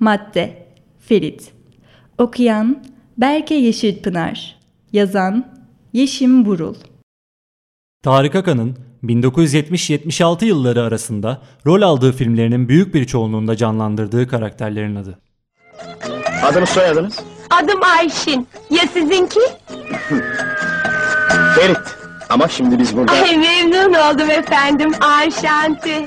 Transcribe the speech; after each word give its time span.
Madde 0.00 0.66
Ferit 0.98 1.52
Okuyan 2.18 2.84
Berke 3.18 3.54
Yeşilpınar 3.54 4.56
Yazan 4.92 5.46
Yeşim 5.92 6.44
Burul 6.44 6.74
Tarık 8.02 8.34
Akan'ın 8.34 8.78
1970-76 9.04 10.44
yılları 10.44 10.82
arasında 10.82 11.42
rol 11.66 11.82
aldığı 11.82 12.12
filmlerinin 12.12 12.68
büyük 12.68 12.94
bir 12.94 13.04
çoğunluğunda 13.04 13.56
canlandırdığı 13.56 14.28
karakterlerin 14.28 14.96
adı. 14.96 15.18
Adınız 16.42 16.68
soyadınız? 16.68 17.20
Adım 17.50 17.82
Ayşin. 17.82 18.48
Ya 18.70 18.82
sizinki? 18.92 19.40
Ferit. 21.54 21.96
Ama 22.28 22.48
şimdi 22.48 22.78
biz 22.78 22.96
burada... 22.96 23.12
Ay 23.12 23.36
memnun 23.36 23.94
oldum 23.94 24.30
efendim. 24.30 24.92
Ayşanti. 25.00 26.06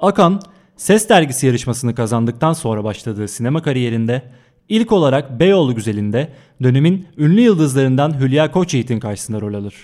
Akan, 0.00 0.40
Ses 0.76 1.08
dergisi 1.08 1.46
yarışmasını 1.46 1.94
kazandıktan 1.94 2.52
sonra 2.52 2.84
başladığı 2.84 3.28
sinema 3.28 3.62
kariyerinde 3.62 4.22
ilk 4.68 4.92
olarak 4.92 5.40
Beyoğlu 5.40 5.74
Güzeli'nde 5.74 6.28
dönemin 6.62 7.06
ünlü 7.18 7.40
yıldızlarından 7.40 8.20
Hülya 8.20 8.50
Koçyiğit'in 8.50 9.00
karşısında 9.00 9.40
rol 9.40 9.54
alır. 9.54 9.74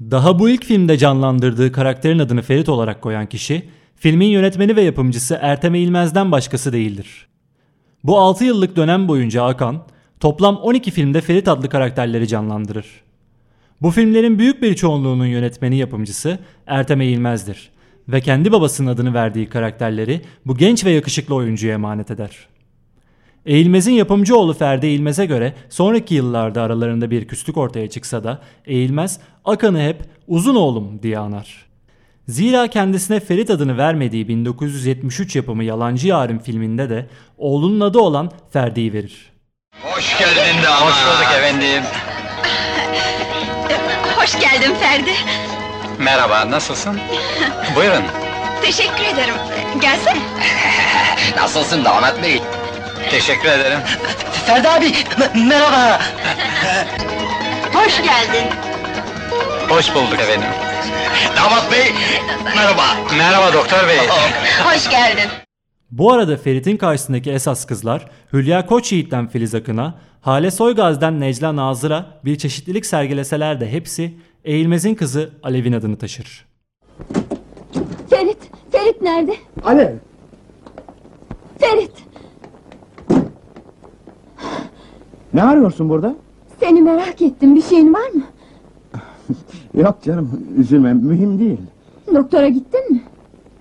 Daha 0.00 0.38
bu 0.38 0.48
ilk 0.48 0.64
filmde 0.64 0.98
canlandırdığı 0.98 1.72
karakterin 1.72 2.18
adını 2.18 2.42
Ferit 2.42 2.68
olarak 2.68 3.02
koyan 3.02 3.26
kişi, 3.26 3.68
filmin 3.96 4.26
yönetmeni 4.26 4.76
ve 4.76 4.82
yapımcısı 4.82 5.38
Ertem 5.40 5.74
Eğilmez'den 5.74 6.32
başkası 6.32 6.72
değildir. 6.72 7.26
Bu 8.04 8.18
6 8.18 8.44
yıllık 8.44 8.76
dönem 8.76 9.08
boyunca 9.08 9.44
Akan, 9.44 9.82
toplam 10.20 10.56
12 10.56 10.90
filmde 10.90 11.20
Ferit 11.20 11.48
adlı 11.48 11.68
karakterleri 11.68 12.28
canlandırır. 12.28 12.86
Bu 13.82 13.90
filmlerin 13.90 14.38
büyük 14.38 14.62
bir 14.62 14.74
çoğunluğunun 14.74 15.26
yönetmeni 15.26 15.76
yapımcısı 15.76 16.38
Ertem 16.66 17.00
Eğilmez'dir 17.00 17.71
ve 18.08 18.20
kendi 18.20 18.52
babasının 18.52 18.90
adını 18.90 19.14
verdiği 19.14 19.48
karakterleri 19.48 20.20
bu 20.46 20.56
genç 20.56 20.84
ve 20.84 20.90
yakışıklı 20.90 21.34
oyuncuya 21.34 21.74
emanet 21.74 22.10
eder. 22.10 22.48
Eğilmez'in 23.46 23.92
yapımcı 23.92 24.36
oğlu 24.36 24.54
Ferdi 24.54 24.86
Eğilmez'e 24.86 25.26
göre 25.26 25.54
sonraki 25.68 26.14
yıllarda 26.14 26.62
aralarında 26.62 27.10
bir 27.10 27.28
küslük 27.28 27.56
ortaya 27.56 27.90
çıksa 27.90 28.24
da 28.24 28.42
Eğilmez 28.66 29.20
Akan'ı 29.44 29.80
hep 29.80 30.02
uzun 30.26 30.54
oğlum 30.54 31.02
diye 31.02 31.18
anar. 31.18 31.66
Zira 32.28 32.68
kendisine 32.68 33.20
Ferit 33.20 33.50
adını 33.50 33.78
vermediği 33.78 34.28
1973 34.28 35.36
yapımı 35.36 35.64
Yalancı 35.64 36.08
Yarım 36.08 36.38
filminde 36.38 36.90
de 36.90 37.08
oğlunun 37.38 37.80
adı 37.80 37.98
olan 37.98 38.30
Ferdi'yi 38.50 38.92
verir. 38.92 39.32
Hoş 39.82 40.18
geldin 40.18 40.62
de 40.62 40.66
Hoş 40.66 40.94
bulduk 41.06 41.34
efendim. 41.38 41.82
Hoş 44.16 44.40
geldin 44.40 44.74
Ferdi. 44.74 45.12
Merhaba, 46.02 46.50
nasılsın? 46.50 47.00
Buyurun. 47.76 48.02
Teşekkür 48.62 49.04
ederim. 49.04 49.34
Gelsene. 49.80 50.18
Nasılsın 51.36 51.84
damat 51.84 52.22
bey? 52.22 52.42
Teşekkür 53.10 53.48
ederim. 53.48 53.78
Ferdi 54.46 54.68
abi, 54.68 54.92
merhaba. 55.34 56.00
Hoş 57.74 57.96
geldin. 57.96 58.48
Hoş 59.68 59.94
bulduk 59.94 60.20
efendim. 60.20 60.48
Damat 61.36 61.72
bey, 61.72 61.92
merhaba. 62.56 62.84
Merhaba 63.18 63.52
doktor 63.52 63.88
bey. 63.88 63.98
Hoş 64.64 64.90
geldin. 64.90 65.30
Bu 65.90 66.12
arada 66.12 66.36
Ferit'in 66.36 66.76
karşısındaki 66.76 67.30
esas 67.30 67.66
kızlar 67.66 68.06
Hülya 68.32 68.66
Koçyiğit'ten 68.66 69.28
Filiz 69.28 69.54
Akın'a, 69.54 69.94
Hale 70.20 70.50
Soygaz'dan 70.50 71.20
Necla 71.20 71.56
Nazır'a 71.56 72.06
bir 72.24 72.38
çeşitlilik 72.38 72.86
sergileseler 72.86 73.60
de 73.60 73.72
hepsi 73.72 74.14
Eğilmez'in 74.44 74.94
kızı 74.94 75.30
Alev'in 75.42 75.72
adını 75.72 75.96
taşır. 75.96 76.46
Ferit, 78.10 78.38
Ferit 78.70 79.02
nerede? 79.02 79.34
Alev. 79.64 79.94
Ferit, 81.58 81.92
Ne 85.34 85.42
arıyorsun 85.42 85.88
burada? 85.88 86.14
seni 86.60 86.82
merak 86.82 87.22
ettim. 87.22 87.54
Bir 87.56 87.62
şeyin 87.62 87.94
var 87.94 88.08
mı? 88.14 88.22
Yok 89.74 90.02
canım, 90.02 90.30
üzülme, 90.58 90.92
mühim 90.94 91.38
değil. 91.38 91.58
Doktora 92.14 92.48
gittin 92.48 92.92
mi? 92.92 93.02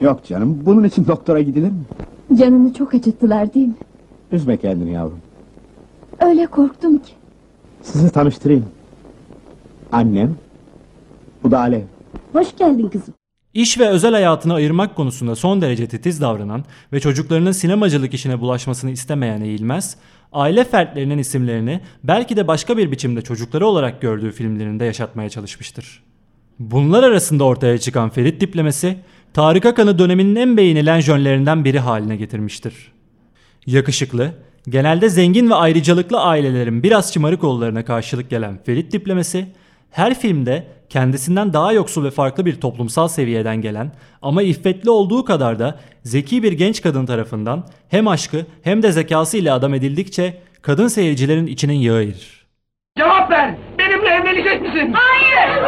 Yok 0.02 0.24
canım, 0.26 0.60
bunun 0.66 0.84
için 0.84 1.08
doktora 1.08 1.42
gidilir 1.42 1.70
mi? 1.70 1.84
Canını 2.40 2.74
çok 2.74 2.94
acıttılar 2.94 3.54
değil 3.54 3.68
mi? 3.68 3.74
Üzme 4.32 4.58
kendini 4.58 4.92
yavrum. 4.94 5.20
Öyle 6.20 6.46
korktum 6.48 6.98
ki. 6.98 7.12
Sizi 7.82 8.10
tanıştırayım. 8.12 8.66
Annem, 9.92 10.36
bu 11.44 11.52
da 11.52 11.60
Alev. 11.60 11.82
Hoş 12.34 12.48
geldin 12.58 12.90
kızım. 12.90 13.14
İş 13.54 13.80
ve 13.80 13.88
özel 13.88 14.12
hayatını 14.12 14.54
ayırmak 14.54 14.96
konusunda 14.96 15.36
son 15.36 15.62
derece 15.62 15.88
titiz 15.88 16.22
davranan 16.22 16.66
ve 16.94 17.00
çocuklarının 17.00 17.52
sinemacılık 17.52 18.14
işine 18.14 18.40
bulaşmasını 18.40 18.92
istemeyen 18.92 19.42
Eğilmez, 19.42 19.98
aile 20.34 20.64
fertlerinin 20.64 21.18
isimlerini 21.18 21.82
belki 22.04 22.36
de 22.36 22.48
başka 22.48 22.78
bir 22.78 22.92
biçimde 22.92 23.22
çocukları 23.22 23.68
olarak 23.68 24.02
gördüğü 24.02 24.32
filmlerinde 24.32 24.86
yaşatmaya 24.86 25.30
çalışmıştır. 25.30 26.04
Bunlar 26.60 27.04
arasında 27.04 27.44
ortaya 27.44 27.78
çıkan 27.78 28.10
Ferit 28.10 28.42
diplemesi, 28.42 28.98
Tarık 29.34 29.66
Akan'ı 29.66 30.00
döneminin 30.00 30.36
en 30.36 30.58
beğenilen 30.58 31.00
jönlerinden 31.00 31.66
biri 31.66 31.80
haline 31.80 32.16
getirmiştir. 32.16 32.92
Yakışıklı, 33.66 34.32
genelde 34.70 35.10
zengin 35.10 35.50
ve 35.50 35.56
ayrıcalıklı 35.56 36.22
ailelerin 36.22 36.84
biraz 36.84 37.14
şımarık 37.14 37.44
oğullarına 37.44 37.86
karşılık 37.86 38.30
gelen 38.30 38.60
Ferit 38.64 38.92
diplemesi, 38.94 39.48
her 39.92 40.20
filmde 40.20 40.68
kendisinden 40.92 41.54
daha 41.54 41.74
yoksul 41.74 42.04
ve 42.06 42.12
farklı 42.12 42.46
bir 42.46 42.62
toplumsal 42.62 43.08
seviyeden 43.08 43.62
gelen 43.62 43.92
ama 44.22 44.44
iffetli 44.44 44.90
olduğu 44.90 45.26
kadar 45.26 45.60
da 45.60 45.80
zeki 46.04 46.44
bir 46.44 46.52
genç 46.52 46.82
kadın 46.82 47.06
tarafından 47.06 47.68
hem 47.90 48.08
aşkı 48.08 48.46
hem 48.64 48.84
de 48.84 48.92
zekası 48.92 49.38
ile 49.38 49.52
adam 49.52 49.74
edildikçe 49.74 50.38
kadın 50.62 50.88
seyircilerin 50.88 51.48
içinin 51.48 51.74
yağı 51.74 52.04
erir. 52.04 52.46
Cevap 52.98 53.32
ver! 53.32 53.56
Benimle 53.80 54.10
evlenecek 54.10 54.62
misin? 54.62 54.94
Hayır. 54.94 55.62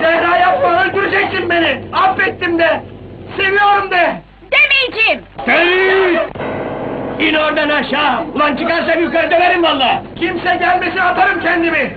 Zehra 0.00 0.36
yapma, 0.38 0.84
öldüreceksin 0.84 1.50
beni! 1.50 1.84
Affettim 1.92 2.58
de! 2.58 2.82
Seviyorum 3.36 3.90
de! 3.90 4.22
Demeyeceğim. 4.52 5.20
Ferit! 5.46 6.47
İn 7.20 7.34
oradan 7.34 7.68
aşağı! 7.68 8.26
Ulan 8.34 8.56
çıkarsam 8.56 9.02
yukarı 9.02 9.30
döverim 9.30 9.62
valla! 9.62 10.02
Kimse 10.16 10.56
gelmesin 10.56 10.98
atarım 10.98 11.40
kendimi! 11.40 11.96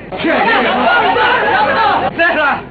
Zehra! 2.18 2.62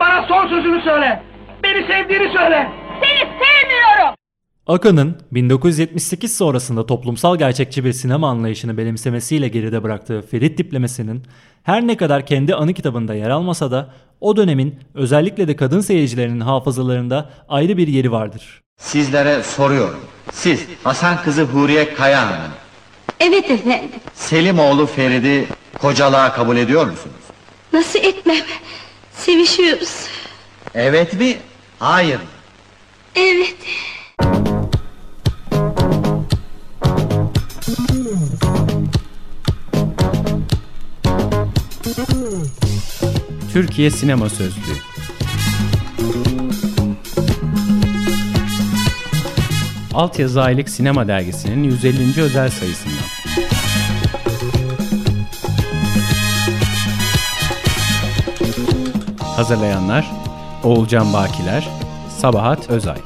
Bana 0.00 0.26
son 0.28 0.48
sözünü 0.48 0.82
söyle! 0.82 1.22
Beni 1.62 1.86
sevdiğini 1.86 2.32
söyle! 2.32 2.68
Seni 3.02 3.18
sevmiyorum. 3.18 4.14
Akan'ın 4.66 5.16
1978 5.32 6.36
sonrasında 6.36 6.86
toplumsal 6.86 7.38
gerçekçi 7.38 7.84
bir 7.84 7.92
sinema 7.92 8.28
anlayışını 8.28 8.78
benimsemesiyle 8.78 9.48
geride 9.48 9.82
bıraktığı 9.82 10.22
Ferit 10.22 10.58
diplemesinin 10.58 11.22
her 11.62 11.86
ne 11.86 11.96
kadar 11.96 12.26
kendi 12.26 12.54
anı 12.54 12.74
kitabında 12.74 13.14
yer 13.14 13.30
almasa 13.30 13.70
da 13.70 13.88
o 14.20 14.36
dönemin 14.36 14.74
özellikle 14.94 15.48
de 15.48 15.56
kadın 15.56 15.80
seyircilerinin 15.80 16.40
hafızalarında 16.40 17.30
ayrı 17.48 17.76
bir 17.76 17.88
yeri 17.88 18.12
vardır. 18.12 18.65
Sizlere 18.78 19.42
soruyorum. 19.42 20.00
Siz 20.32 20.60
Hasan 20.84 21.22
kızı 21.22 21.42
Huriye 21.42 21.94
Kaya 21.94 22.26
Hanım, 22.26 22.50
Evet 23.20 23.50
efendim. 23.50 23.90
Selimoğlu 24.14 24.86
Ferit'i 24.86 25.48
kocalığa 25.78 26.32
kabul 26.32 26.56
ediyor 26.56 26.86
musunuz? 26.86 27.16
Nasıl 27.72 27.98
etmem? 27.98 28.44
Sevişiyoruz. 29.16 29.94
Evet 30.74 31.12
mi? 31.14 31.36
Hayır. 31.78 32.16
mı? 32.16 32.22
Evet. 33.14 33.56
Türkiye 43.52 43.90
Sinema 43.90 44.28
Sözlüğü 44.28 44.76
Altyazı 49.96 50.42
Aylık 50.42 50.68
Sinema 50.68 51.08
Dergisi'nin 51.08 51.62
150. 51.62 52.22
özel 52.22 52.50
sayısından. 52.50 53.06
Hazırlayanlar 59.18 60.10
Oğulcan 60.64 61.12
Bakiler, 61.12 61.68
Sabahat 62.18 62.70
Özay. 62.70 62.98